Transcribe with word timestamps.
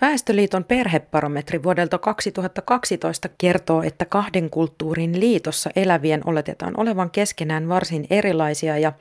Väestöliiton 0.00 0.64
perhebarometri 0.64 1.62
vuodelta 1.62 1.98
2012 1.98 3.28
kertoo, 3.38 3.82
että 3.82 4.04
kahden 4.04 4.50
kulttuurin 4.50 5.20
liitossa 5.20 5.70
elävien 5.76 6.20
oletetaan 6.24 6.74
olevan 6.76 7.10
keskenään 7.10 7.68
varsin 7.68 8.06
erilaisia 8.10 8.78
ja 8.78 8.92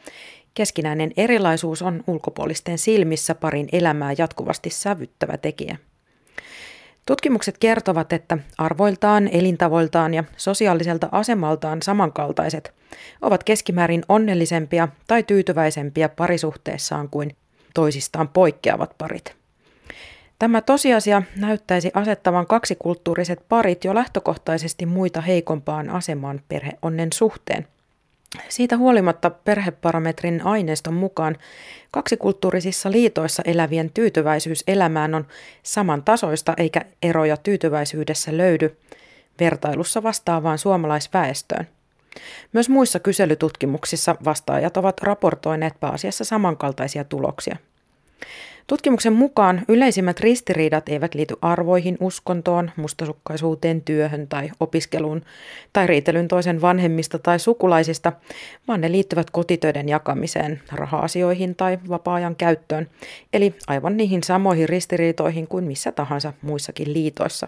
keskinäinen 0.54 1.12
erilaisuus 1.18 1.81
on 1.81 2.04
ulkopuolisten 2.07 2.78
silmissä 2.78 3.36
parin 3.36 3.70
elämää 3.71 4.13
jatkuvasti 4.18 4.70
sävyttävä 4.70 5.38
tekijä. 5.38 5.78
Tutkimukset 7.05 7.57
kertovat, 7.57 8.13
että 8.13 8.37
arvoiltaan, 8.57 9.27
elintavoiltaan 9.27 10.13
ja 10.13 10.23
sosiaaliselta 10.37 11.09
asemaltaan 11.11 11.81
samankaltaiset 11.81 12.73
ovat 13.21 13.43
keskimäärin 13.43 14.03
onnellisempia 14.09 14.87
tai 15.07 15.23
tyytyväisempiä 15.23 16.09
parisuhteessaan 16.09 17.09
kuin 17.09 17.35
toisistaan 17.73 18.27
poikkeavat 18.27 18.95
parit. 18.98 19.46
Tämä 20.40 20.62
tosiasia 20.62 21.22
näyttäisi 21.35 21.91
asettavan 21.94 22.48
kaksikulttuuriset 22.48 23.39
parit 23.49 23.84
jo 23.84 23.95
lähtökohtaisesti 23.95 24.85
muita 24.85 25.21
heikompaan 25.21 25.89
asemaan 25.89 26.41
perheonnen 26.49 27.13
suhteen. 27.13 27.67
Siitä 28.49 28.77
huolimatta 28.77 29.30
perheparametrin 29.30 30.41
aineiston 30.45 30.94
mukaan 30.94 31.38
kaksikulttuurisissa 31.91 32.91
liitoissa 32.91 33.44
elävien 33.45 33.91
tyytyväisyys 33.94 34.63
elämään 34.67 35.16
on 35.16 35.27
samantasoista 35.63 36.53
eikä 36.58 36.81
eroja 37.02 37.38
tyytyväisyydessä 37.38 38.38
löydy 38.38 38.77
vertailussa 39.39 40.03
vastaavaan 40.03 40.58
suomalaisväestöön. 40.58 41.67
Myös 42.53 42.69
muissa 42.69 42.99
kyselytutkimuksissa 42.99 44.16
vastaajat 44.25 44.77
ovat 44.77 45.02
raportoineet 45.02 45.80
pääasiassa 45.80 46.25
samankaltaisia 46.25 47.03
tuloksia. 47.03 47.58
Tutkimuksen 48.67 49.13
mukaan 49.13 49.62
yleisimmät 49.67 50.20
ristiriidat 50.20 50.89
eivät 50.89 51.16
liity 51.16 51.35
arvoihin, 51.41 51.98
uskontoon, 51.99 52.71
mustasukkaisuuteen, 52.75 53.81
työhön 53.81 54.28
tai 54.28 54.52
opiskeluun 54.59 55.22
tai 55.73 55.88
riitelyn 55.88 56.28
toisen 56.28 56.61
vanhemmista 56.61 57.19
tai 57.19 57.39
sukulaisista, 57.39 58.14
vaan 58.67 58.81
ne 58.81 58.91
liittyvät 58.91 59.30
kotitöiden 59.30 59.89
jakamiseen, 59.89 60.61
raha-asioihin 60.72 61.56
tai 61.56 61.80
vapaa-ajan 61.89 62.36
käyttöön, 62.36 62.89
eli 63.33 63.56
aivan 63.67 63.97
niihin 63.97 64.23
samoihin 64.23 64.69
ristiriitoihin 64.69 65.47
kuin 65.47 65.63
missä 65.63 65.91
tahansa 65.91 66.34
muissakin 66.41 66.94
liitoissa. 66.94 67.47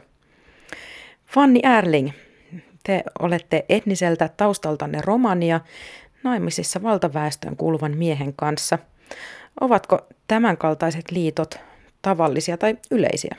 Fanni 1.26 1.60
Erling, 1.78 2.10
te 2.84 3.04
olette 3.20 3.66
etniseltä 3.70 4.30
taustaltanne 4.38 5.02
romania 5.02 5.60
naimisissa 6.24 6.84
valtaväestöön 6.84 7.56
kuuluvan 7.56 7.98
miehen 7.98 8.34
kanssa– 8.34 8.80
Ovatko 9.62 10.08
tämänkaltaiset 10.28 11.12
liitot 11.12 11.60
tavallisia 12.02 12.58
tai 12.58 12.78
yleisiä? 12.92 13.36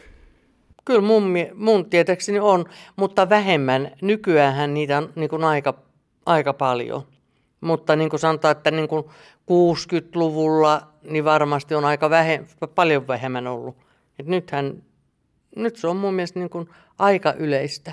Kyllä 0.84 1.00
mun, 1.00 1.34
mun 1.54 1.90
tietääkseni 1.90 2.38
on, 2.38 2.64
mutta 2.96 3.28
vähemmän. 3.28 3.90
Nykyään 4.02 4.74
niitä 4.74 4.98
on 4.98 5.12
niin 5.16 5.30
kuin 5.30 5.44
aika, 5.44 5.74
aika 6.26 6.52
paljon. 6.52 7.02
Mutta 7.60 7.96
niin 7.96 8.10
kuin 8.10 8.20
sanotaan, 8.20 8.52
että 8.52 8.70
niin 8.70 8.88
kuin 8.88 9.04
60-luvulla 9.50 10.92
niin 11.02 11.24
varmasti 11.24 11.74
on 11.74 11.84
aika 11.84 12.10
vähe, 12.10 12.44
paljon 12.74 13.08
vähemmän 13.08 13.46
ollut. 13.46 13.76
Et 14.18 14.26
nythän, 14.26 14.82
nyt 15.56 15.76
se 15.76 15.86
on 15.86 15.96
mun 15.96 16.14
mielestä 16.14 16.38
niin 16.38 16.50
kuin 16.50 16.68
aika 16.98 17.32
yleistä. 17.32 17.92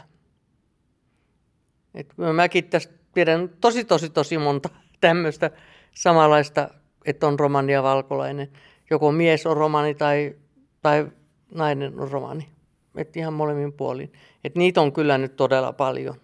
Et 1.94 2.14
mäkin 2.34 2.64
tästä 2.70 2.94
pidän 3.14 3.50
tosi, 3.62 3.84
tosi, 3.84 4.10
tosi 4.10 4.38
monta 4.38 4.70
tämmöistä 5.02 5.52
samanlaista 5.96 6.70
että 7.08 7.28
on 7.28 7.40
romani 7.40 7.74
ja 7.74 7.84
valkolainen. 7.84 8.52
Joko 8.90 9.12
mies 9.12 9.46
on 9.46 9.58
romani 9.58 9.96
tai, 9.96 10.36
tai 10.82 11.08
nainen 11.54 12.00
on 12.00 12.12
romani. 12.12 12.50
Että 12.96 13.20
ihan 13.20 13.34
molemmin 13.34 13.74
puolin. 13.74 14.14
Et 14.44 14.56
niitä 14.56 14.82
on 14.82 14.94
kyllä 14.94 15.18
nyt 15.18 15.36
todella 15.36 15.74
paljon. 15.74 16.16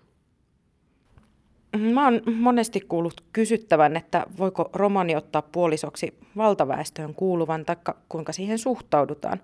Mä 1.93 2.03
oon 2.03 2.21
monesti 2.25 2.81
kuullut 2.81 3.23
kysyttävän, 3.33 3.97
että 3.97 4.25
voiko 4.37 4.69
romani 4.73 5.15
ottaa 5.15 5.41
puolisoksi 5.41 6.17
valtaväestöön 6.37 7.13
kuuluvan, 7.13 7.65
tai 7.65 7.75
kuinka 8.09 8.33
siihen 8.33 8.59
suhtaudutaan. 8.59 9.41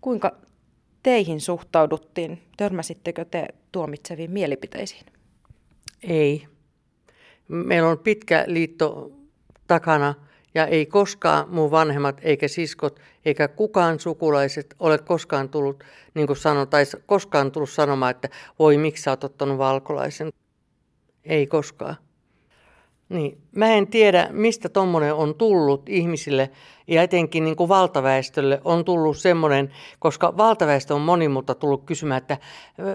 Kuinka 0.00 0.36
teihin 1.02 1.40
suhtauduttiin? 1.40 2.42
Törmäsittekö 2.56 3.24
te 3.24 3.48
tuomitseviin 3.72 4.30
mielipiteisiin? 4.30 5.06
Ei. 6.02 6.46
Meillä 7.48 7.88
on 7.88 7.98
pitkä 7.98 8.44
liitto 8.46 9.10
takana 9.66 10.14
ja 10.54 10.66
ei 10.66 10.86
koskaan 10.86 11.48
mun 11.48 11.70
vanhemmat 11.70 12.20
eikä 12.22 12.48
siskot 12.48 13.00
eikä 13.24 13.48
kukaan 13.48 14.00
sukulaiset 14.00 14.74
ole 14.80 14.98
koskaan 14.98 15.48
tullut, 15.48 15.84
niin 16.14 16.26
kuin 16.26 16.36
sanon, 16.36 16.68
tai 16.68 16.84
koskaan 17.06 17.52
tullut 17.52 17.70
sanomaan, 17.70 18.10
että 18.10 18.28
voi 18.58 18.78
miksi 18.78 19.02
sä 19.02 19.10
oot 19.10 19.24
ottanut 19.24 19.58
valkolaisen. 19.58 20.32
Ei 21.24 21.46
koskaan. 21.46 21.96
Niin. 23.08 23.38
Mä 23.56 23.66
en 23.66 23.86
tiedä, 23.86 24.28
mistä 24.30 24.68
tuommoinen 24.68 25.14
on 25.14 25.34
tullut 25.34 25.88
ihmisille 25.88 26.50
ja 26.86 27.02
etenkin 27.02 27.44
niin 27.44 27.56
kuin 27.56 27.68
valtaväestölle 27.68 28.60
on 28.64 28.84
tullut 28.84 29.16
semmoinen, 29.16 29.72
koska 29.98 30.36
valtaväestö 30.36 30.94
on 30.94 31.00
moni 31.00 31.28
mutta 31.28 31.54
tullut 31.54 31.84
kysymään, 31.84 32.18
että 32.18 32.38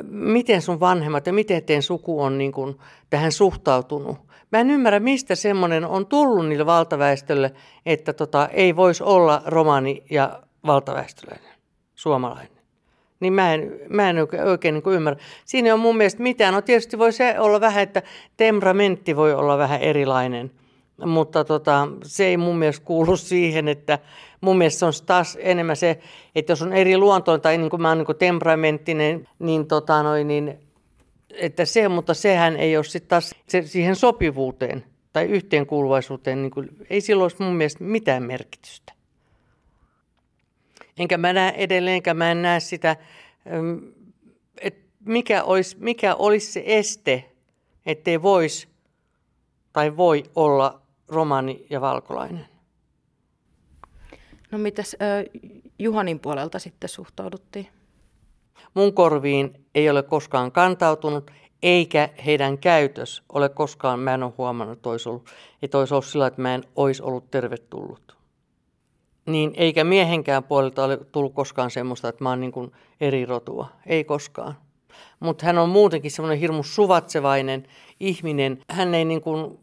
miten 0.10 0.62
sun 0.62 0.80
vanhemmat 0.80 1.28
ja 1.28 1.34
miten 1.34 1.64
teidän 1.64 1.84
suku 1.84 2.22
on 2.22 2.38
niin 2.38 2.52
kuin 2.52 2.78
tähän 3.10 3.32
suhtautunut. 3.32 4.18
Mä 4.52 4.60
en 4.60 4.72
ymmärrä, 4.72 5.00
mistä 5.00 5.36
semmoinen 5.36 5.86
on 5.86 6.08
tullut 6.08 6.48
niille 6.48 6.66
valtaväestölle, 6.66 7.54
että 7.86 8.14
tota, 8.14 8.48
ei 8.48 8.76
voisi 8.76 9.04
olla 9.04 9.42
romani 9.46 10.04
ja 10.10 10.44
valtaväestöläinen, 10.66 11.54
suomalainen. 11.96 12.59
Niin 13.20 13.34
mä 13.34 13.54
en, 13.54 13.80
mä 13.90 14.10
en 14.10 14.18
oikein, 14.46 14.74
niin 14.74 14.96
ymmärrä. 14.96 15.20
Siinä 15.46 15.74
on 15.74 15.80
mun 15.80 15.98
mielestä 15.98 16.24
mitään. 16.24 16.54
No 16.54 16.62
tietysti 16.62 16.98
voi 16.98 17.14
se 17.14 17.40
olla 17.40 17.62
vähän, 17.62 17.84
että 17.84 18.04
temperamentti 18.38 19.16
voi 19.16 19.34
olla 19.34 19.58
vähän 19.58 19.82
erilainen. 19.82 20.52
Mutta 21.06 21.44
tota, 21.44 21.88
se 22.04 22.26
ei 22.26 22.38
mun 22.38 22.58
mielestä 22.58 22.86
kuulu 22.86 23.18
siihen, 23.32 23.68
että 23.68 24.00
mun 24.42 24.58
mielestä 24.58 24.80
se 24.80 24.86
on 24.86 24.94
taas 25.06 25.38
enemmän 25.42 25.76
se, 25.76 26.00
että 26.36 26.52
jos 26.52 26.62
on 26.62 26.74
eri 26.74 26.98
luontoon 26.98 27.42
tai 27.42 27.58
niin 27.58 27.70
kuin 27.70 27.82
mä 27.82 27.90
oon 27.90 27.98
niin 27.98 28.18
temperamenttinen, 28.20 29.28
niin, 29.40 29.68
tota 29.68 30.04
noin, 30.04 30.28
niin 30.28 30.60
että 31.34 31.66
se, 31.66 31.90
mutta 31.90 32.14
sehän 32.14 32.56
ei 32.56 32.78
ole 32.78 32.84
sitten 32.84 33.10
taas 33.10 33.36
se, 33.48 33.62
siihen 33.62 33.96
sopivuuteen 33.96 34.84
tai 35.14 35.26
yhteenkuuluvaisuuteen, 35.26 36.42
niin 36.42 36.52
kuin, 36.52 36.70
ei 36.90 37.02
silloin 37.02 37.26
olisi 37.26 37.44
mun 37.44 37.54
mielestä 37.54 37.84
mitään 37.84 38.24
merkitystä. 38.24 38.94
Enkä 41.00 41.18
mä 41.18 41.34
näe 41.34 41.54
edelleenkään, 41.58 42.18
mä 42.18 42.32
en 42.32 42.42
näe 42.42 42.60
sitä, 42.60 42.96
että 44.62 44.90
mikä 45.06 45.44
olisi, 45.44 45.78
mikä 45.80 46.16
olisi 46.16 46.52
se 46.52 46.64
este, 46.66 47.32
ettei 47.86 48.22
voisi 48.22 48.68
tai 49.74 49.98
voi 49.98 50.24
olla 50.36 50.82
romani 51.08 51.66
ja 51.70 51.82
valkolainen. 51.82 52.46
No 54.52 54.58
mitäs 54.58 54.96
äh, 55.02 55.42
Juhanin 55.80 56.20
puolelta 56.20 56.60
sitten 56.60 56.90
suhtauduttiin? 56.90 57.68
Mun 58.74 58.94
korviin 58.94 59.66
ei 59.76 59.90
ole 59.90 60.04
koskaan 60.04 60.52
kantautunut, 60.52 61.32
eikä 61.64 62.10
heidän 62.26 62.58
käytös 62.58 63.24
ole 63.30 63.50
koskaan, 63.50 64.00
mä 64.00 64.14
en 64.14 64.24
ole 64.24 64.34
huomannut, 64.38 64.78
että 64.78 64.90
olisi 64.90 65.10
ollut, 65.10 65.30
että 65.62 65.78
olisi 65.78 65.94
ollut 65.94 66.06
sillä, 66.06 66.28
että 66.28 66.42
mä 66.42 66.56
en 66.56 66.64
olisi 66.76 67.04
ollut 67.04 67.32
tervetullut. 67.32 68.19
Niin 69.30 69.54
eikä 69.58 69.84
miehenkään 69.84 70.44
puolelta 70.44 70.84
ole 70.84 70.98
tullut 71.12 71.34
koskaan 71.34 71.72
semmoista, 71.72 72.10
että 72.10 72.24
mä 72.24 72.30
oon 72.30 72.40
niin 72.40 72.52
kuin 72.52 72.72
eri 73.02 73.26
rotua. 73.26 73.68
Ei 73.86 74.04
koskaan. 74.04 74.54
Mutta 75.20 75.46
hän 75.46 75.58
on 75.58 75.70
muutenkin 75.70 76.12
semmoinen 76.12 76.40
hirmu 76.40 76.64
suvatsevainen 76.64 77.68
ihminen. 78.00 78.62
Hän 78.70 78.96
ei, 78.96 79.06
niin 79.06 79.22
kuin, 79.22 79.60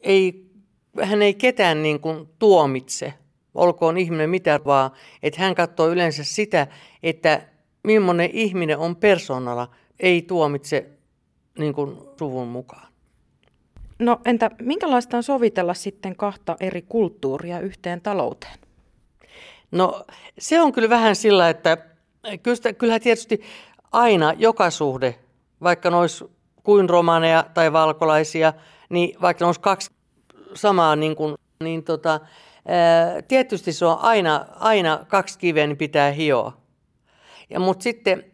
ei, 0.00 0.50
hän 1.02 1.22
ei 1.22 1.34
ketään 1.34 1.82
niin 1.82 2.00
kuin 2.00 2.28
tuomitse, 2.38 3.14
olkoon 3.54 3.98
ihminen 3.98 4.30
mitä 4.30 4.60
vaan. 4.64 4.90
Että 5.22 5.40
hän 5.40 5.54
katsoo 5.54 5.88
yleensä 5.88 6.24
sitä, 6.24 6.66
että 7.02 7.42
millainen 7.84 8.30
ihminen 8.32 8.78
on 8.78 8.96
persoonalla, 8.96 9.68
ei 10.00 10.22
tuomitse 10.22 10.90
niin 11.58 11.74
kuin 11.74 11.96
suvun 12.18 12.48
mukaan. 12.48 12.88
No 13.98 14.20
entä 14.24 14.50
minkälaista 14.62 15.16
on 15.16 15.22
sovitella 15.22 15.74
sitten 15.74 16.16
kahta 16.16 16.56
eri 16.60 16.82
kulttuuria 16.82 17.60
yhteen 17.60 18.00
talouteen? 18.00 18.63
No 19.74 20.04
se 20.38 20.60
on 20.60 20.72
kyllä 20.72 20.88
vähän 20.88 21.16
sillä, 21.16 21.48
että 21.48 21.76
kyllähän 22.78 23.00
tietysti 23.00 23.42
aina 23.92 24.32
joka 24.36 24.70
suhde, 24.70 25.18
vaikka 25.62 25.90
ne 25.90 25.96
olisi 25.96 26.24
kuin 26.62 26.90
romaneja 26.90 27.44
tai 27.54 27.72
valkolaisia, 27.72 28.52
niin 28.88 29.16
vaikka 29.20 29.44
ne 29.44 29.46
olisi 29.46 29.60
kaksi 29.60 29.90
samaa, 30.54 30.96
niin, 30.96 31.16
kuin, 31.16 31.34
niin 31.60 31.84
tota, 31.84 32.20
tietysti 33.28 33.72
se 33.72 33.86
on 33.86 33.98
aina, 34.00 34.46
aina 34.54 35.04
kaksi 35.08 35.38
kiveä, 35.38 35.66
niin 35.66 35.76
pitää 35.76 36.10
hioa. 36.10 36.56
Ja 37.50 37.60
mutta 37.60 37.82
sitten 37.82 38.24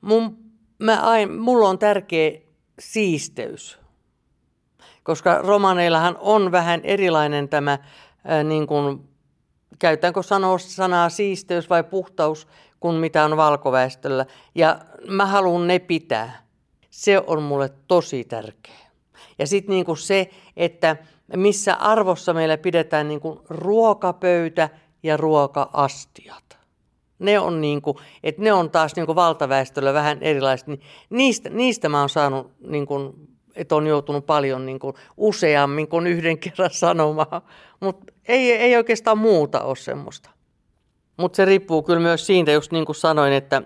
mun, 0.00 0.38
mä 0.78 1.00
ain, 1.00 1.32
mulla 1.32 1.68
on 1.68 1.78
tärkeä 1.78 2.30
siisteys, 2.78 3.78
koska 5.02 5.38
romaneillahan 5.38 6.16
on 6.20 6.52
vähän 6.52 6.80
erilainen 6.84 7.48
tämä 7.48 7.78
niin 8.44 8.66
kuin 8.66 9.08
käytänkö 9.78 10.22
sanoa 10.22 10.58
sanaa 10.58 11.08
siisteys 11.08 11.70
vai 11.70 11.84
puhtaus, 11.84 12.48
kuin 12.80 12.96
mitä 12.96 13.24
on 13.24 13.36
valkoväestöllä. 13.36 14.26
Ja 14.54 14.78
mä 15.08 15.26
haluan 15.26 15.66
ne 15.66 15.78
pitää. 15.78 16.46
Se 16.90 17.22
on 17.26 17.42
mulle 17.42 17.70
tosi 17.88 18.24
tärkeä. 18.24 18.86
Ja 19.38 19.46
sitten 19.46 19.72
niinku 19.72 19.96
se, 19.96 20.30
että 20.56 20.96
missä 21.36 21.74
arvossa 21.74 22.34
meillä 22.34 22.58
pidetään 22.58 23.08
niinku 23.08 23.44
ruokapöytä 23.48 24.68
ja 25.02 25.16
ruokaastiat. 25.16 26.58
Ne 27.18 27.38
on, 27.38 27.60
niinku, 27.60 28.00
että 28.22 28.42
ne 28.42 28.52
on 28.52 28.70
taas 28.70 28.96
niinku 28.96 29.14
valtaväestöllä 29.14 29.92
vähän 29.92 30.18
erilaiset. 30.20 30.66
Niin 30.66 30.80
niistä, 31.10 31.50
niistä 31.50 31.88
mä 31.88 32.00
oon 32.00 32.08
saanut, 32.08 32.52
niinku, 32.60 33.14
että 33.56 33.74
on 33.74 33.86
joutunut 33.86 34.26
paljon 34.26 34.66
niinku, 34.66 34.94
useammin 35.16 35.88
kuin 35.88 36.06
yhden 36.06 36.38
kerran 36.38 36.70
sanomaan. 36.72 37.42
Mutta 37.80 38.12
ei, 38.28 38.52
ei 38.52 38.76
oikeastaan 38.76 39.18
muuta 39.18 39.60
ole 39.60 39.76
semmoista. 39.76 40.30
Mutta 41.16 41.36
se 41.36 41.44
riippuu 41.44 41.82
kyllä 41.82 42.00
myös 42.00 42.26
siitä, 42.26 42.52
just 42.52 42.72
niin 42.72 42.86
kuin 42.86 42.96
sanoin, 42.96 43.32
että, 43.32 43.62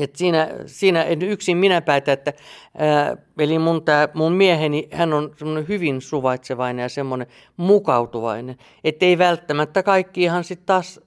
että 0.00 0.18
siinä, 0.18 0.48
siinä 0.66 1.02
en 1.02 1.22
yksin 1.22 1.56
minä 1.56 1.80
päätä, 1.80 2.12
että 2.12 2.32
ää, 2.78 3.16
eli 3.38 3.58
mun, 3.58 3.84
tää, 3.84 4.08
mun 4.14 4.32
mieheni, 4.32 4.88
hän 4.92 5.12
on 5.12 5.34
semmoinen 5.36 5.68
hyvin 5.68 6.00
suvaitsevainen 6.00 6.82
ja 6.82 6.88
semmoinen 6.88 7.26
mukautuvainen, 7.56 8.56
että 8.84 9.06
ei 9.06 9.18
välttämättä 9.18 9.82
kaikki 9.82 10.22
ihan 10.22 10.44
sitten 10.44 10.66
taas 10.66 11.00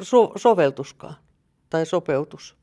so, 0.00 0.32
soveltuskaan 0.36 1.14
tai 1.70 1.86
sopeutus. 1.86 2.56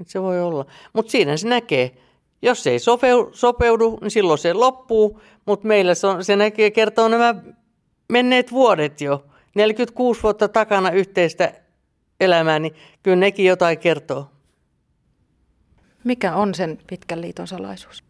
Et 0.00 0.08
se 0.08 0.22
voi 0.22 0.42
olla. 0.42 0.66
Mutta 0.92 1.10
siinä 1.10 1.36
se 1.36 1.48
näkee. 1.48 1.96
Jos 2.42 2.62
se 2.62 2.70
ei 2.70 2.78
sopeu, 2.78 3.30
sopeudu, 3.32 3.98
niin 4.00 4.10
silloin 4.10 4.38
se 4.38 4.52
loppuu, 4.52 5.20
mutta 5.46 5.68
meillä 5.68 5.94
se, 5.94 6.06
on, 6.06 6.24
se 6.24 6.36
näkee, 6.36 6.70
kertoo 6.70 7.08
nämä 7.08 7.34
menneet 8.08 8.52
vuodet 8.52 9.00
jo. 9.00 9.24
46 9.54 10.22
vuotta 10.22 10.48
takana 10.48 10.90
yhteistä 10.90 11.52
elämää, 12.20 12.58
niin 12.58 12.74
kyllä 13.02 13.16
nekin 13.16 13.46
jotain 13.46 13.78
kertoo. 13.78 14.30
Mikä 16.04 16.34
on 16.34 16.54
sen 16.54 16.78
pitkän 16.86 17.20
liiton 17.20 17.46
salaisuus? 17.46 18.04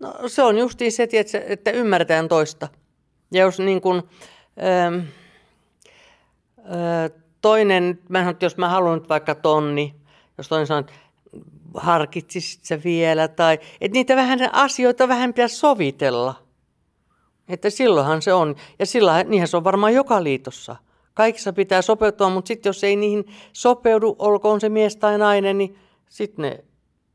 No 0.00 0.14
se 0.26 0.42
on 0.42 0.58
justiin 0.58 0.92
se, 0.92 1.08
että 1.46 1.70
ymmärretään 1.70 2.28
toista. 2.28 2.68
Ja 3.32 3.40
jos 3.40 3.58
niin 3.58 3.80
kuin, 3.80 4.02
ähm, 4.62 4.94
äh, 6.58 7.22
toinen, 7.40 7.98
mä 8.08 8.34
jos 8.40 8.56
mä 8.56 8.68
haluan 8.68 8.98
nyt 8.98 9.08
vaikka 9.08 9.34
tonni, 9.34 9.94
jos 10.38 10.48
toinen 10.48 10.66
sanoo, 10.66 10.80
että 10.80 10.92
harkitsisit 11.74 12.64
sä 12.64 12.78
vielä, 12.84 13.28
tai 13.28 13.58
että 13.80 13.94
niitä 13.94 14.16
vähän 14.16 14.38
asioita 14.52 15.08
vähän 15.08 15.34
pitäisi 15.34 15.56
sovitella. 15.56 16.34
Että 17.48 17.70
silloinhan 17.70 18.22
se 18.22 18.32
on. 18.32 18.56
Ja 18.78 18.86
sillä, 18.86 19.24
niinhän 19.24 19.48
se 19.48 19.56
on 19.56 19.64
varmaan 19.64 19.94
joka 19.94 20.24
liitossa. 20.24 20.76
Kaikissa 21.14 21.52
pitää 21.52 21.82
sopeutua, 21.82 22.30
mutta 22.30 22.48
sitten 22.48 22.70
jos 22.70 22.84
ei 22.84 22.96
niihin 22.96 23.24
sopeudu, 23.52 24.16
olkoon 24.18 24.60
se 24.60 24.68
mies 24.68 24.96
tai 24.96 25.18
nainen, 25.18 25.58
niin 25.58 25.78
sitten 26.08 26.42
ne, 26.42 26.64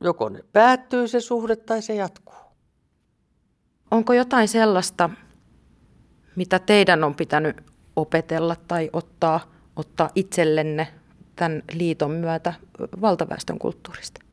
joko 0.02 0.30
ne 0.30 0.40
päättyy 0.54 1.08
se 1.08 1.20
suhde 1.20 1.56
tai 1.56 1.82
se 1.82 1.96
jatkuu. 1.96 2.36
Onko 3.92 4.14
jotain 4.14 4.48
sellaista, 4.48 5.10
mitä 6.36 6.60
teidän 6.60 7.04
on 7.04 7.16
pitänyt 7.16 7.58
opetella 7.96 8.56
tai 8.68 8.90
ottaa, 8.94 9.40
ottaa 9.76 10.10
itsellenne 10.16 10.88
tämän 11.36 11.64
liiton 11.74 12.12
myötä 12.12 12.54
valtaväestön 13.02 13.60
kulttuurista? 13.60 14.27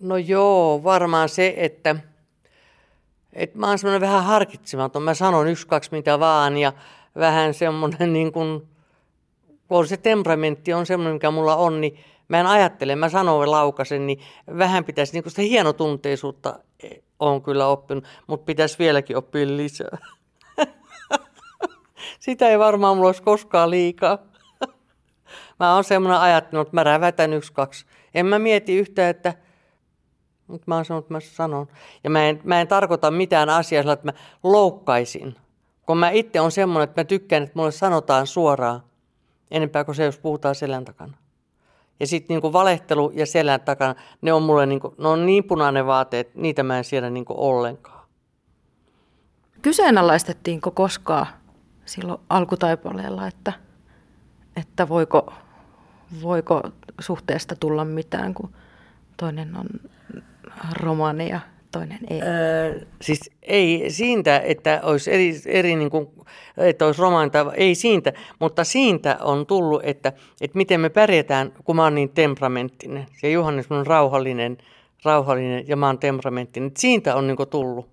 No 0.00 0.16
joo, 0.16 0.80
varmaan 0.84 1.28
se, 1.28 1.54
että 1.56 1.96
et 3.32 3.54
mä 3.54 3.68
oon 3.68 3.78
semmoinen 3.78 4.00
vähän 4.00 4.24
harkitsematon. 4.24 5.02
Mä 5.02 5.14
sanon 5.14 5.48
yksi, 5.48 5.66
kaksi 5.66 5.90
mitä 5.92 6.20
vaan 6.20 6.56
ja 6.56 6.72
vähän 7.16 7.54
semmoinen 7.54 8.12
niin 8.12 8.32
kuin, 8.32 8.68
kun 9.68 9.86
se 9.86 9.96
temperamentti 9.96 10.72
on 10.72 10.86
semmoinen, 10.86 11.14
mikä 11.14 11.30
mulla 11.30 11.56
on, 11.56 11.80
niin 11.80 11.98
mä 12.28 12.40
en 12.40 12.46
ajattele, 12.46 12.96
mä 12.96 13.08
sanon 13.08 13.50
laukasen, 13.50 14.06
niin 14.06 14.20
vähän 14.58 14.84
pitäisi, 14.84 15.12
niin 15.12 15.22
kuin 15.22 15.30
sitä 15.30 15.42
hienotunteisuutta 15.42 16.58
on 17.18 17.42
kyllä 17.42 17.66
oppinut, 17.66 18.04
mutta 18.26 18.44
pitäisi 18.44 18.78
vieläkin 18.78 19.16
oppia 19.16 19.46
lisää. 19.46 19.98
Sitä 22.20 22.48
ei 22.48 22.58
varmaan 22.58 22.96
mulla 22.96 23.08
olisi 23.08 23.22
koskaan 23.22 23.70
liikaa. 23.70 24.18
Mä 25.60 25.74
oon 25.74 25.84
semmoinen 25.84 26.20
ajattellut, 26.20 26.68
että 26.68 26.76
mä 26.76 26.84
rävätän 26.84 27.32
yksi, 27.32 27.52
kaksi. 27.52 27.86
En 28.14 28.26
mä 28.26 28.38
mieti 28.38 28.76
yhtään, 28.76 29.10
että 29.10 29.34
mutta 30.46 30.64
mä 30.66 30.74
oon 30.74 30.84
sanonut, 30.84 31.04
että 31.04 31.14
mä 31.14 31.20
sanon. 31.20 31.66
Ja 32.04 32.10
mä 32.10 32.28
en, 32.28 32.40
mä 32.44 32.60
en 32.60 32.68
tarkoita 32.68 33.10
mitään 33.10 33.48
asiaa 33.48 33.82
sillä, 33.82 33.92
että 33.92 34.06
mä 34.06 34.12
loukkaisin. 34.42 35.36
Kun 35.86 35.98
mä 35.98 36.10
itse 36.10 36.40
on 36.40 36.52
semmoinen, 36.52 36.84
että 36.88 37.00
mä 37.00 37.04
tykkään, 37.04 37.42
että 37.42 37.58
mulle 37.58 37.72
sanotaan 37.72 38.26
suoraan. 38.26 38.82
Enempää 39.50 39.84
kuin 39.84 39.94
se, 39.94 40.04
jos 40.04 40.18
puhutaan 40.18 40.54
selän 40.54 40.84
takana. 40.84 41.16
Ja 42.00 42.06
sitten 42.06 42.40
niin 42.42 42.52
valehtelu 42.52 43.12
ja 43.14 43.26
selän 43.26 43.60
takana, 43.60 43.94
ne 44.22 44.32
on 44.32 44.42
mulle 44.42 44.66
niin 44.66 44.80
kuin, 44.80 44.94
ne 44.98 45.08
on 45.08 45.26
niin 45.26 45.44
punainen 45.44 45.86
vaate, 45.86 46.20
että 46.20 46.40
niitä 46.40 46.62
mä 46.62 46.78
en 46.78 46.84
siedä 46.84 47.10
niin 47.10 47.24
ollenkaan. 47.28 48.06
Kyseenalaistettiinko 49.62 50.70
koskaan 50.70 51.26
silloin 51.84 52.20
alkutaipaleella, 52.28 53.26
että, 53.26 53.52
että 54.56 54.88
voiko, 54.88 55.32
voiko 56.22 56.62
suhteesta 57.00 57.56
tulla 57.60 57.84
mitään, 57.84 58.34
kun 58.34 58.52
toinen 59.16 59.56
on 59.56 59.66
romani 60.80 61.28
ja 61.28 61.40
toinen 61.72 61.98
ei? 62.10 62.22
Öö, 62.22 62.80
siis 63.02 63.30
ei 63.42 63.84
siitä, 63.88 64.38
että 64.38 64.80
olisi 64.82 65.12
eri, 65.12 65.40
eri 65.46 65.76
niin 65.76 65.90
kuin, 65.90 66.08
että 66.56 66.86
olisi 66.86 67.00
romani 67.00 67.30
tai 67.30 67.44
ei 67.54 67.74
siitä, 67.74 68.12
mutta 68.38 68.64
siitä 68.64 69.18
on 69.20 69.46
tullut, 69.46 69.80
että, 69.84 70.12
että 70.40 70.56
miten 70.56 70.80
me 70.80 70.88
pärjätään, 70.88 71.52
kun 71.64 71.76
mä 71.76 71.84
oon 71.84 71.94
niin 71.94 72.10
temperamenttinen. 72.10 73.06
Se 73.20 73.30
Johannes 73.30 73.72
on 73.72 73.86
rauhallinen, 73.86 74.58
rauhallinen 75.04 75.68
ja 75.68 75.76
mä 75.76 75.86
oon 75.86 75.98
temperamenttinen. 75.98 76.70
Siitä 76.78 77.16
on 77.16 77.26
niin 77.26 77.36
kuin 77.36 77.48
tullut. 77.48 77.88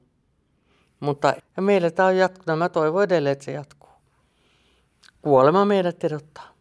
Mutta 0.99 1.33
ja 1.57 1.61
meillä 1.61 1.91
tämä 1.91 2.07
on 2.07 2.17
jatkunut. 2.17 2.59
Mä 2.59 2.69
toivon 2.69 3.03
edelleen, 3.03 3.33
että 3.33 3.45
se 3.45 3.51
jatkuu. 3.51 3.89
Kuolema 5.21 5.65
meidät 5.65 6.03
erottaa. 6.03 6.53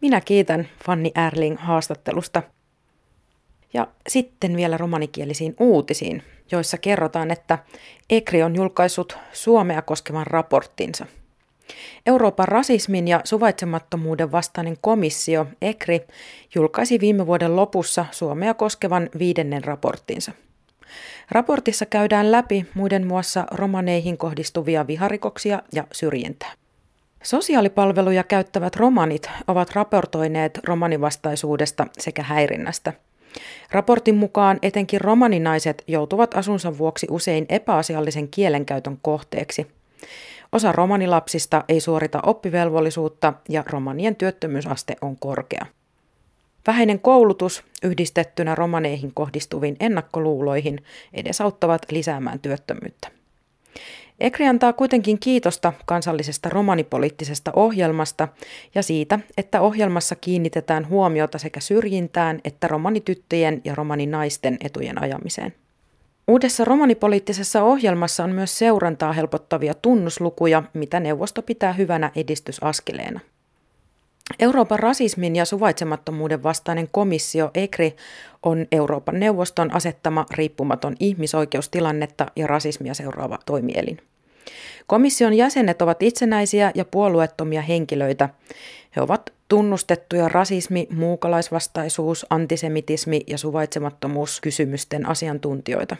Minä 0.00 0.20
kiitän 0.20 0.68
Fanni 0.84 1.12
Erling 1.26 1.58
haastattelusta. 1.58 2.42
Ja 3.76 3.86
sitten 4.08 4.56
vielä 4.56 4.76
romanikielisiin 4.76 5.54
uutisiin, 5.60 6.22
joissa 6.52 6.78
kerrotaan, 6.78 7.30
että 7.30 7.58
ECRI 8.10 8.42
on 8.42 8.56
julkaissut 8.56 9.18
Suomea 9.32 9.82
koskevan 9.82 10.26
raporttinsa. 10.26 11.06
Euroopan 12.06 12.48
rasismin 12.48 13.08
ja 13.08 13.20
suvaitsemattomuuden 13.24 14.32
vastainen 14.32 14.76
komissio 14.80 15.46
ECRI 15.62 16.00
julkaisi 16.54 17.00
viime 17.00 17.26
vuoden 17.26 17.56
lopussa 17.56 18.06
Suomea 18.10 18.54
koskevan 18.54 19.10
viidennen 19.18 19.64
raporttinsa. 19.64 20.32
Raportissa 21.30 21.86
käydään 21.86 22.32
läpi 22.32 22.66
muiden 22.74 23.06
muassa 23.06 23.44
romaneihin 23.50 24.18
kohdistuvia 24.18 24.86
viharikoksia 24.86 25.62
ja 25.74 25.84
syrjintää. 25.92 26.52
Sosiaalipalveluja 27.22 28.24
käyttävät 28.24 28.76
romanit 28.76 29.30
ovat 29.46 29.70
raportoineet 29.74 30.60
romanivastaisuudesta 30.64 31.86
sekä 31.98 32.22
häirinnästä– 32.22 32.92
Raportin 33.70 34.16
mukaan 34.16 34.58
etenkin 34.62 35.00
romaninaiset 35.00 35.84
joutuvat 35.86 36.34
asunsa 36.34 36.78
vuoksi 36.78 37.06
usein 37.10 37.46
epäasiallisen 37.48 38.28
kielenkäytön 38.28 38.98
kohteeksi. 39.02 39.66
Osa 40.52 40.72
romanilapsista 40.72 41.64
ei 41.68 41.80
suorita 41.80 42.20
oppivelvollisuutta 42.22 43.32
ja 43.48 43.64
romanien 43.66 44.16
työttömyysaste 44.16 44.96
on 45.00 45.16
korkea. 45.18 45.66
Vähäinen 46.66 47.00
koulutus 47.00 47.64
yhdistettynä 47.82 48.54
romaneihin 48.54 49.14
kohdistuviin 49.14 49.76
ennakkoluuloihin 49.80 50.84
edesauttavat 51.12 51.82
lisäämään 51.90 52.38
työttömyyttä. 52.38 53.08
Ekri 54.20 54.46
antaa 54.46 54.72
kuitenkin 54.72 55.18
kiitosta 55.18 55.72
kansallisesta 55.86 56.48
romanipoliittisesta 56.48 57.52
ohjelmasta 57.56 58.28
ja 58.74 58.82
siitä, 58.82 59.18
että 59.36 59.60
ohjelmassa 59.60 60.16
kiinnitetään 60.16 60.88
huomiota 60.88 61.38
sekä 61.38 61.60
syrjintään 61.60 62.40
että 62.44 62.68
romanityttöjen 62.68 63.60
ja 63.64 63.74
romaninaisten 63.74 64.56
etujen 64.60 65.02
ajamiseen. 65.02 65.54
Uudessa 66.28 66.64
romanipoliittisessa 66.64 67.62
ohjelmassa 67.62 68.24
on 68.24 68.30
myös 68.30 68.58
seurantaa 68.58 69.12
helpottavia 69.12 69.74
tunnuslukuja, 69.74 70.62
mitä 70.74 71.00
neuvosto 71.00 71.42
pitää 71.42 71.72
hyvänä 71.72 72.10
edistysaskeleena. 72.16 73.20
Euroopan 74.38 74.78
rasismin 74.78 75.36
ja 75.36 75.44
suvaitsemattomuuden 75.44 76.42
vastainen 76.42 76.88
komissio 76.92 77.50
ECRI 77.54 77.96
on 78.42 78.66
Euroopan 78.72 79.20
neuvoston 79.20 79.74
asettama 79.74 80.26
riippumaton 80.30 80.96
ihmisoikeustilannetta 81.00 82.26
ja 82.36 82.46
rasismia 82.46 82.94
seuraava 82.94 83.38
toimielin. 83.46 83.98
Komission 84.86 85.34
jäsenet 85.34 85.82
ovat 85.82 86.02
itsenäisiä 86.02 86.72
ja 86.74 86.84
puolueettomia 86.84 87.62
henkilöitä. 87.62 88.28
He 88.96 89.00
ovat 89.00 89.32
tunnustettuja 89.48 90.28
rasismi, 90.28 90.88
muukalaisvastaisuus, 90.90 92.26
antisemitismi 92.30 93.20
ja 93.26 93.38
suvaitsemattomuus 93.38 94.40
kysymysten 94.40 95.08
asiantuntijoita. 95.08 95.96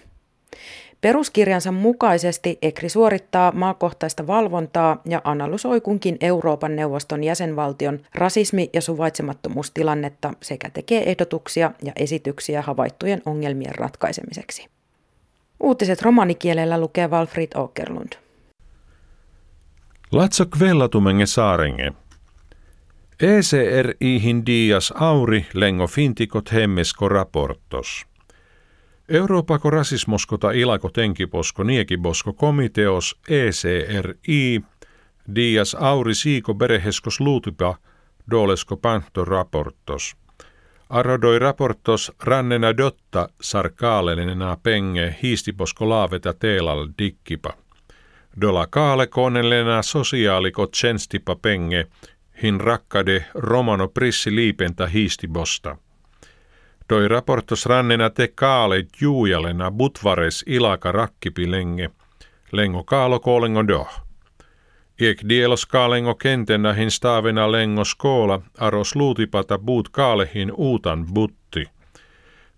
Peruskirjansa 1.00 1.73
mukaisesti 1.73 2.59
EKRI 2.62 2.88
suorittaa 2.88 3.53
maakohtaista 3.53 4.26
valvontaa 4.26 5.00
ja 5.05 5.21
analysoi 5.25 5.81
kunkin 5.81 6.17
Euroopan 6.21 6.76
neuvoston 6.76 7.25
jäsenvaltion 7.25 8.00
rasismi- 8.15 8.71
ja 8.73 8.81
suvaitsemattomuustilannetta 8.81 10.33
sekä 10.43 10.71
tekee 10.71 11.11
ehdotuksia 11.11 11.73
ja 11.85 11.93
esityksiä 11.97 12.62
havaittujen 12.62 13.23
ongelmien 13.26 13.75
ratkaisemiseksi. 13.75 14.67
Uutiset 15.61 16.03
romanikielellä 16.03 16.81
lukee 16.81 17.09
Walfried 17.09 17.49
Åkerlund. 17.57 18.12
Latso 20.12 20.47
kvellatumenge 20.47 21.26
saarenge. 21.26 21.93
ECRIhin 23.21 24.47
dias 24.47 24.93
auri 24.97 25.47
lengo 25.55 25.87
fintikot 25.87 26.53
hemmesko 26.53 27.09
raportos. 27.09 28.07
Euroopako 29.09 29.71
rasismoskota 29.71 30.53
ilako 30.53 30.91
tenkiposko 30.91 31.65
niekibosko 31.65 32.33
komiteos 32.33 33.21
ECRI 33.29 34.61
dias 35.35 35.77
auri 35.81 36.15
siiko 36.15 36.55
bereheskos 36.55 37.21
luutipa 37.21 37.77
dolesko 38.31 38.77
panto 38.77 39.25
raportos. 39.25 40.17
Arodoi 40.91 41.39
raportos 41.39 42.13
rannena 42.23 42.77
dotta 42.77 43.29
sarkaalenena 43.41 44.57
penge 44.63 45.17
hiistiposko 45.23 45.89
laaveta 45.89 46.35
teelal 46.35 46.89
dikkipa. 46.99 47.53
Dola 48.41 48.67
kaale 48.67 49.07
konelena 49.07 49.83
sosiaaliko 49.83 50.67
tsenstipa 50.67 51.37
penge 51.37 51.87
hin 52.43 52.61
rakkade 52.61 53.25
romano 53.35 53.89
prissi 53.89 54.35
liipenta 54.37 54.87
hiistibosta. 54.87 55.77
Doi 56.88 57.09
raportos 57.09 57.66
rannena 57.66 58.11
te 58.11 58.28
kaale 58.28 58.87
juujalena 59.00 59.71
butvares 59.71 60.45
ilaka 60.47 60.93
rakkipilenge, 60.93 61.90
lengo 62.52 62.85
kaalo 62.85 63.21
koolengo 63.21 63.69
doh. 63.69 63.88
Iek 65.00 65.28
dielos 65.28 65.66
kaalengo 65.66 66.14
kentenä 66.14 66.73
hin 66.73 66.90
stavena 66.90 67.52
lengo 67.52 67.85
skoola 67.85 68.40
aros 68.59 68.97
luutipata 68.97 69.59
buut 69.59 69.88
kaalehin 69.88 70.52
uutan 70.57 71.07
butti. 71.14 71.64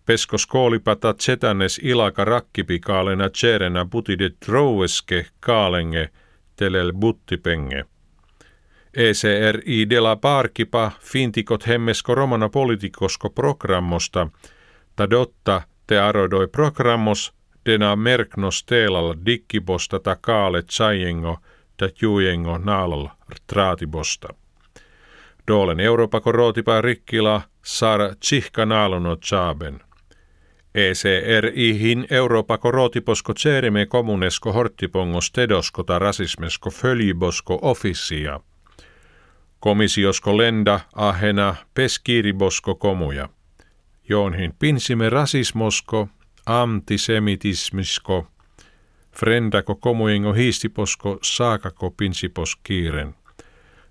Pesko 0.07 0.39
skoolipata 0.39 1.15
tsetänes 1.15 1.81
ilaka 1.83 2.25
rakkipikaalena 2.25 3.31
tserenä 3.31 3.85
butide 3.85 4.31
droueske 4.47 5.27
kaalenge 5.41 6.09
telel 6.57 6.93
buttipenge. 6.93 7.85
ECRI 8.99 9.91
de 9.91 10.01
la 10.01 10.17
parkipa 10.17 10.91
fintikot 11.01 11.67
hemmesko 11.67 12.15
romana 12.15 12.49
politikosko 12.49 13.31
programmosta, 13.31 14.27
tadotta 14.97 15.63
te 15.87 15.99
arodoi 15.99 16.49
programmos 16.49 17.33
dena 17.67 17.97
merknos 17.97 18.65
teelalla 18.65 19.15
dikkibosta 19.27 20.01
ta 20.01 20.17
kaale 20.17 20.63
tsajengo 20.63 21.39
ta 21.77 21.89
jujengo 22.03 22.59
naalal 22.59 23.09
traatibosta. 23.47 24.29
Doolen 25.49 25.81
Eurooppa 25.81 26.21
korotipa 26.21 26.81
rikkila 26.81 27.41
saara 27.63 28.15
tsihka 28.21 28.67
naalono 28.67 29.17
tjaaben. 29.17 29.81
ECRIhin 30.75 32.07
Eurooppa 32.11 32.59
korotiposko 32.59 33.35
tserime 33.35 33.87
kommunesko 33.87 34.53
horttipongos 34.53 35.31
tedosko 35.33 35.83
ta 35.83 35.99
rasismesko 35.99 36.71
följibosko 36.71 37.59
officia– 37.63 38.41
Komisiosko 39.61 40.37
lenda 40.37 40.81
ahena 40.95 41.55
peskiribosko 41.75 42.75
komuja. 42.75 43.29
Joonhin 44.09 44.55
pinsime 44.59 45.11
rasismosko, 45.11 46.09
antisemitismisko, 46.47 48.27
frendako 49.13 49.75
komujengo 49.75 50.33
hiistiposko 50.33 51.19
saakako 51.23 51.91
pinsipos 51.91 52.57
kiiren. 52.57 53.15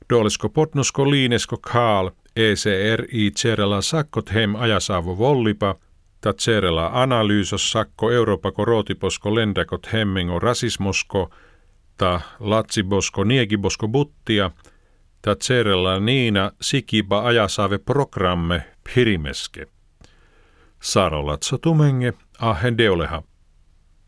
Doolisko 0.09 0.49
potnosko 0.49 1.11
liinesko 1.11 1.57
kaal, 1.57 2.11
ECRI 2.35 3.31
tserela 3.31 3.81
sakkot 3.81 4.33
hem 4.33 4.55
ajasaavo 4.55 5.17
vollipa, 5.17 5.75
ta 6.21 6.33
tserela 6.33 6.89
analyysos 6.93 7.71
sakko 7.71 8.11
Euroopako 8.11 8.65
rootiposko 8.65 9.35
lendakot 9.35 9.93
hemmengo 9.93 10.39
rasismosko, 10.39 11.29
ta 11.97 12.21
latsibosko 12.39 13.23
niegibosko 13.23 13.87
buttia– 13.87 14.51
Tatserella 15.21 15.99
niina 15.99 16.51
sikiba 16.61 17.27
ajasave 17.27 17.77
programme 17.77 18.61
pirimeske. 18.83 19.65
Sarolatso 20.81 21.57
tumenge 21.57 22.13
ahen 22.39 22.77
deoleha. 22.77 23.23